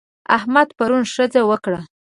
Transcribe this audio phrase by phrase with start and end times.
[0.37, 1.79] احمد پرون ښځه وکړه.